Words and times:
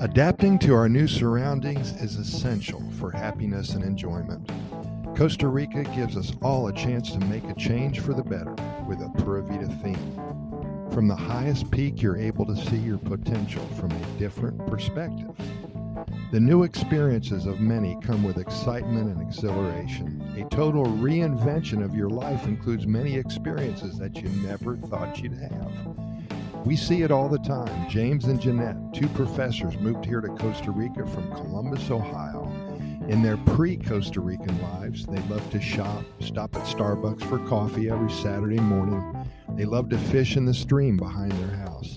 Adapting 0.00 0.60
to 0.60 0.74
our 0.74 0.88
new 0.88 1.08
surroundings 1.08 1.90
is 2.00 2.14
essential 2.14 2.80
for 3.00 3.10
happiness 3.10 3.74
and 3.74 3.82
enjoyment. 3.82 4.48
Costa 5.16 5.48
Rica 5.48 5.82
gives 5.82 6.16
us 6.16 6.32
all 6.40 6.68
a 6.68 6.72
chance 6.72 7.10
to 7.10 7.18
make 7.26 7.42
a 7.44 7.54
change 7.54 7.98
for 7.98 8.14
the 8.14 8.22
better 8.22 8.54
with 8.86 9.00
a 9.00 9.10
Pura 9.18 9.42
Vida 9.42 9.66
theme. 9.82 10.14
From 10.92 11.08
the 11.08 11.16
highest 11.16 11.68
peak, 11.72 12.00
you're 12.00 12.16
able 12.16 12.46
to 12.46 12.54
see 12.54 12.76
your 12.76 12.98
potential 12.98 13.66
from 13.76 13.90
a 13.90 14.18
different 14.20 14.64
perspective. 14.68 15.34
The 16.30 16.38
new 16.38 16.62
experiences 16.62 17.46
of 17.46 17.58
many 17.58 17.98
come 18.00 18.22
with 18.22 18.38
excitement 18.38 19.12
and 19.12 19.20
exhilaration. 19.20 20.22
A 20.36 20.48
total 20.54 20.84
reinvention 20.84 21.84
of 21.84 21.96
your 21.96 22.08
life 22.08 22.46
includes 22.46 22.86
many 22.86 23.16
experiences 23.16 23.98
that 23.98 24.14
you 24.14 24.28
never 24.46 24.76
thought 24.76 25.20
you'd 25.20 25.32
have. 25.32 26.07
We 26.68 26.76
see 26.76 27.00
it 27.00 27.10
all 27.10 27.30
the 27.30 27.38
time. 27.38 27.88
James 27.88 28.26
and 28.26 28.38
Jeanette, 28.38 28.76
two 28.92 29.08
professors, 29.08 29.78
moved 29.78 30.04
here 30.04 30.20
to 30.20 30.28
Costa 30.28 30.70
Rica 30.70 31.06
from 31.06 31.32
Columbus, 31.32 31.90
Ohio. 31.90 32.44
In 33.08 33.22
their 33.22 33.38
pre 33.38 33.78
Costa 33.78 34.20
Rican 34.20 34.60
lives, 34.60 35.06
they 35.06 35.18
love 35.34 35.50
to 35.50 35.62
shop, 35.62 36.04
stop 36.20 36.54
at 36.56 36.66
Starbucks 36.66 37.26
for 37.26 37.38
coffee 37.48 37.88
every 37.88 38.10
Saturday 38.10 38.60
morning. 38.60 39.02
They 39.56 39.64
love 39.64 39.88
to 39.88 39.96
fish 39.96 40.36
in 40.36 40.44
the 40.44 40.52
stream 40.52 40.98
behind 40.98 41.32
their 41.32 41.56
house. 41.56 41.96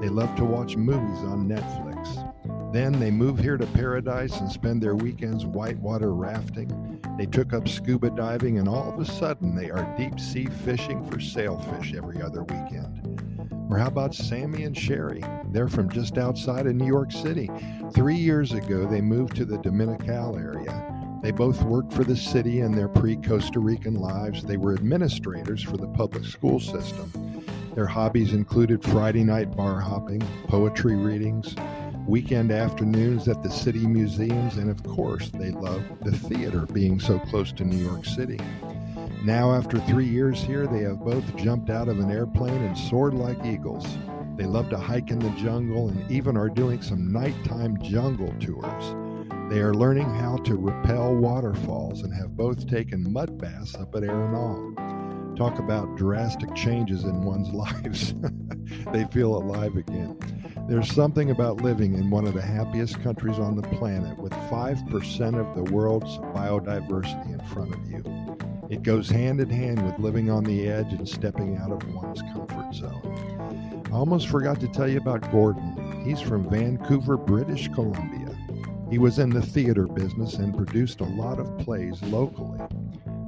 They 0.00 0.08
love 0.08 0.36
to 0.36 0.44
watch 0.44 0.76
movies 0.76 1.18
on 1.24 1.48
Netflix. 1.48 2.72
Then 2.72 3.00
they 3.00 3.10
move 3.10 3.40
here 3.40 3.56
to 3.56 3.66
paradise 3.66 4.38
and 4.38 4.48
spend 4.48 4.80
their 4.80 4.94
weekends 4.94 5.46
whitewater 5.46 6.14
rafting. 6.14 7.00
They 7.18 7.26
took 7.26 7.52
up 7.52 7.66
scuba 7.66 8.10
diving, 8.10 8.60
and 8.60 8.68
all 8.68 8.88
of 8.88 9.00
a 9.00 9.04
sudden, 9.04 9.56
they 9.56 9.72
are 9.72 9.96
deep 9.98 10.20
sea 10.20 10.46
fishing 10.46 11.02
for 11.10 11.18
sailfish 11.18 11.92
every 11.92 12.22
other 12.22 12.44
weekend. 12.44 13.01
Or 13.72 13.78
how 13.78 13.86
about 13.86 14.14
Sammy 14.14 14.64
and 14.64 14.76
Sherry? 14.76 15.24
They're 15.46 15.66
from 15.66 15.88
just 15.88 16.18
outside 16.18 16.66
of 16.66 16.74
New 16.74 16.86
York 16.86 17.10
City. 17.10 17.48
Three 17.94 18.16
years 18.16 18.52
ago, 18.52 18.86
they 18.86 19.00
moved 19.00 19.34
to 19.36 19.46
the 19.46 19.56
Dominical 19.56 20.36
area. 20.36 21.18
They 21.22 21.30
both 21.30 21.62
worked 21.62 21.90
for 21.90 22.04
the 22.04 22.14
city 22.14 22.60
in 22.60 22.72
their 22.72 22.88
pre 22.88 23.16
Costa 23.16 23.60
Rican 23.60 23.94
lives. 23.94 24.44
They 24.44 24.58
were 24.58 24.74
administrators 24.74 25.62
for 25.62 25.78
the 25.78 25.88
public 25.88 26.26
school 26.26 26.60
system. 26.60 27.10
Their 27.74 27.86
hobbies 27.86 28.34
included 28.34 28.84
Friday 28.84 29.24
night 29.24 29.56
bar 29.56 29.80
hopping, 29.80 30.20
poetry 30.48 30.94
readings, 30.94 31.56
weekend 32.06 32.52
afternoons 32.52 33.26
at 33.26 33.42
the 33.42 33.50
city 33.50 33.86
museums, 33.86 34.58
and 34.58 34.68
of 34.68 34.82
course, 34.82 35.30
they 35.30 35.50
loved 35.50 36.04
the 36.04 36.12
theater 36.12 36.66
being 36.74 37.00
so 37.00 37.18
close 37.18 37.52
to 37.52 37.64
New 37.64 37.82
York 37.82 38.04
City. 38.04 38.38
Now, 39.24 39.52
after 39.52 39.78
three 39.78 40.08
years 40.08 40.42
here, 40.42 40.66
they 40.66 40.80
have 40.80 40.98
both 40.98 41.36
jumped 41.36 41.70
out 41.70 41.88
of 41.88 42.00
an 42.00 42.10
airplane 42.10 42.60
and 42.64 42.76
soared 42.76 43.14
like 43.14 43.46
eagles. 43.46 43.86
They 44.36 44.46
love 44.46 44.68
to 44.70 44.78
hike 44.78 45.12
in 45.12 45.20
the 45.20 45.30
jungle 45.30 45.90
and 45.90 46.10
even 46.10 46.36
are 46.36 46.48
doing 46.48 46.82
some 46.82 47.12
nighttime 47.12 47.80
jungle 47.82 48.34
tours. 48.40 48.96
They 49.48 49.60
are 49.60 49.74
learning 49.74 50.12
how 50.12 50.38
to 50.38 50.56
rappel 50.56 51.14
waterfalls 51.14 52.02
and 52.02 52.12
have 52.12 52.36
both 52.36 52.66
taken 52.66 53.12
mud 53.12 53.38
baths 53.38 53.76
up 53.76 53.94
at 53.94 54.02
Arenal. 54.02 55.36
Talk 55.36 55.60
about 55.60 55.96
drastic 55.96 56.52
changes 56.56 57.04
in 57.04 57.22
one's 57.22 57.48
lives. 57.52 58.14
they 58.92 59.04
feel 59.12 59.36
alive 59.36 59.76
again. 59.76 60.18
There's 60.68 60.90
something 60.90 61.30
about 61.30 61.60
living 61.60 61.94
in 61.94 62.10
one 62.10 62.26
of 62.26 62.34
the 62.34 62.42
happiest 62.42 63.00
countries 63.04 63.38
on 63.38 63.54
the 63.54 63.68
planet 63.68 64.18
with 64.18 64.32
5% 64.32 65.38
of 65.38 65.54
the 65.54 65.72
world's 65.72 66.18
biodiversity 66.34 67.32
in 67.32 67.46
front 67.46 67.72
of 67.72 67.88
you. 67.88 68.51
It 68.72 68.82
goes 68.82 69.10
hand 69.10 69.38
in 69.38 69.50
hand 69.50 69.84
with 69.84 69.98
living 69.98 70.30
on 70.30 70.44
the 70.44 70.66
edge 70.66 70.94
and 70.94 71.06
stepping 71.06 71.58
out 71.58 71.70
of 71.70 71.94
one's 71.94 72.22
comfort 72.22 72.72
zone. 72.72 73.82
I 73.92 73.94
almost 73.94 74.28
forgot 74.28 74.60
to 74.60 74.66
tell 74.66 74.88
you 74.88 74.96
about 74.96 75.30
Gordon. 75.30 76.02
He's 76.06 76.22
from 76.22 76.48
Vancouver, 76.48 77.18
British 77.18 77.68
Columbia. 77.68 78.34
He 78.88 78.96
was 78.96 79.18
in 79.18 79.28
the 79.28 79.42
theater 79.42 79.86
business 79.86 80.36
and 80.36 80.56
produced 80.56 81.02
a 81.02 81.04
lot 81.04 81.38
of 81.38 81.58
plays 81.58 82.00
locally. 82.04 82.62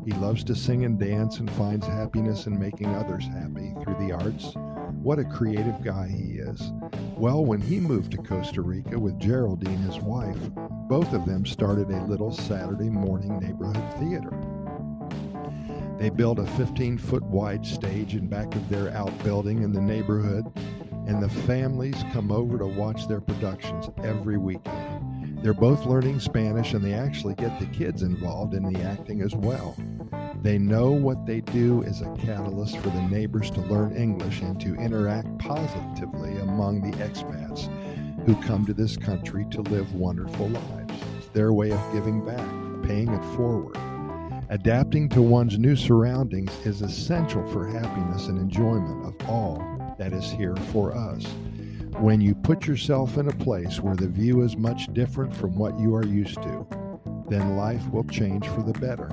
He 0.07 0.13
loves 0.13 0.45
to 0.45 0.55
sing 0.55 0.87
and 0.87 0.99
dance 0.99 1.41
and 1.41 1.51
finds 1.51 1.87
happiness 1.87 2.47
in 2.47 2.59
making 2.59 2.95
others 2.95 3.27
happy 3.27 3.75
through 3.83 3.97
the 3.99 4.15
arts. 4.15 4.55
What 5.03 5.19
a 5.19 5.25
creative 5.25 5.85
guy 5.85 6.09
he 6.09 6.39
is. 6.39 6.73
Well, 7.19 7.45
when 7.45 7.61
he 7.61 7.81
moved 7.81 8.13
to 8.13 8.17
Costa 8.17 8.63
Rica 8.63 8.99
with 8.99 9.21
Geraldine, 9.21 9.77
his 9.77 9.99
wife, 9.99 10.39
both 10.89 11.13
of 11.13 11.27
them 11.27 11.45
started 11.45 11.91
a 11.91 12.05
little 12.07 12.33
Saturday 12.33 12.89
morning 12.89 13.39
neighborhood 13.41 13.93
theater. 14.01 14.33
They 15.99 16.11
built 16.11 16.39
a 16.39 16.47
15 16.47 16.99
foot 16.99 17.23
wide 17.23 17.65
stage 17.65 18.15
in 18.15 18.27
back 18.27 18.55
of 18.55 18.69
their 18.69 18.91
outbuilding 18.91 19.63
in 19.63 19.73
the 19.73 19.81
neighborhood, 19.81 20.45
and 21.07 21.23
the 21.23 21.29
families 21.29 21.97
come 22.13 22.33
over 22.33 22.59
to 22.59 22.67
watch 22.67 23.07
their 23.07 23.21
productions 23.21 23.89
every 24.03 24.37
weekend. 24.39 25.41
They're 25.43 25.53
both 25.53 25.85
learning 25.85 26.21
Spanish 26.21 26.73
and 26.73 26.83
they 26.83 26.95
actually 26.95 27.35
get 27.35 27.61
the 27.61 27.67
kids 27.67 28.03
involved 28.03 28.55
in 28.55 28.73
the 28.73 28.81
acting 28.81 29.21
as 29.21 29.35
well. 29.37 29.77
They 30.41 30.59
know 30.59 30.91
what 30.91 31.27
they 31.27 31.43
do 31.43 31.83
is 31.83 32.01
a 32.01 32.15
catalyst 32.17 32.79
for 32.79 32.89
the 32.89 33.03
neighbors 33.03 33.51
to 33.53 33.61
learn 33.61 33.95
English 33.95 34.41
and 34.41 34.59
to 34.63 34.75
interact 34.75 35.39
positively 35.39 36.39
among 36.39 36.81
the 36.81 36.97
expats 36.97 37.69
who 38.25 38.35
come 38.43 38.65
to 38.67 38.75
this 38.75 38.97
country 38.97 39.47
to 39.51 39.61
live 39.63 39.95
wonderful 39.95 40.49
lives. 40.49 40.95
It's 41.19 41.29
their 41.29 41.53
way 41.53 41.73
of 41.73 41.93
giving 41.93 42.25
back, 42.25 42.49
paying 42.83 43.13
it 43.13 43.37
forward. 43.37 43.77
Adapting 44.51 45.09
to 45.09 45.23
one's 45.23 45.59
new 45.59 45.75
surroundings 45.75 46.53
is 46.67 46.83
essential 46.83 47.45
for 47.47 47.67
happiness 47.67 48.27
and 48.27 48.39
enjoyment 48.39 49.07
of 49.07 49.29
all 49.29 49.97
that 49.99 50.13
is 50.13 50.31
here 50.31 50.55
for 50.71 50.95
us. 50.95 51.25
When 51.99 52.21
you 52.21 52.35
put 52.35 52.67
yourself 52.67 53.17
in 53.17 53.29
a 53.29 53.37
place 53.37 53.81
where 53.81 53.97
the 53.97 54.09
view 54.09 54.43
is 54.43 54.57
much 54.57 54.93
different 54.93 55.35
from 55.35 55.57
what 55.57 55.79
you 55.79 55.95
are 55.95 56.05
used 56.05 56.43
to, 56.43 56.67
then 57.29 57.57
life 57.57 57.89
will 57.91 58.05
change 58.05 58.47
for 58.49 58.63
the 58.63 58.79
better. 58.79 59.09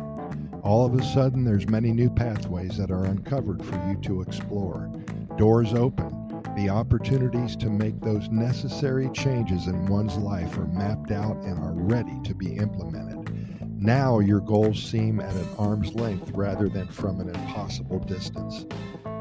All 0.63 0.85
of 0.85 0.95
a 0.95 1.03
sudden, 1.03 1.45
there's 1.45 1.69
many 1.69 1.91
new 1.91 2.09
pathways 2.09 2.77
that 2.77 2.91
are 2.91 3.05
uncovered 3.05 3.63
for 3.63 3.75
you 3.87 3.95
to 4.01 4.21
explore. 4.21 4.91
Doors 5.37 5.73
open. 5.73 6.17
The 6.57 6.69
opportunities 6.69 7.55
to 7.57 7.69
make 7.69 8.01
those 8.01 8.27
necessary 8.29 9.09
changes 9.13 9.67
in 9.67 9.85
one's 9.85 10.17
life 10.17 10.57
are 10.57 10.67
mapped 10.67 11.11
out 11.11 11.37
and 11.37 11.57
are 11.59 11.73
ready 11.73 12.19
to 12.25 12.35
be 12.35 12.57
implemented. 12.57 13.20
Now 13.83 14.19
your 14.19 14.41
goals 14.41 14.79
seem 14.79 15.19
at 15.19 15.33
an 15.33 15.47
arm's 15.57 15.95
length 15.95 16.29
rather 16.35 16.69
than 16.69 16.87
from 16.87 17.19
an 17.19 17.29
impossible 17.29 17.97
distance. 17.97 18.67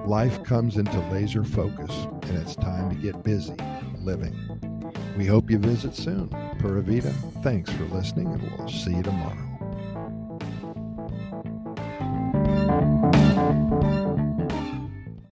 Life 0.04 0.44
comes 0.44 0.76
into 0.76 0.98
laser 1.10 1.44
focus, 1.44 1.90
and 2.24 2.36
it's 2.36 2.56
time 2.56 2.90
to 2.90 2.96
get 2.96 3.22
busy 3.22 3.54
living. 4.02 4.36
We 5.16 5.24
hope 5.24 5.50
you 5.50 5.56
visit 5.56 5.96
soon. 5.96 6.28
Pura 6.58 6.82
Vida, 6.82 7.10
thanks 7.42 7.70
for 7.72 7.84
listening, 7.84 8.26
and 8.26 8.58
we'll 8.58 8.68
see 8.68 8.94
you 8.94 9.02
tomorrow. 9.02 9.49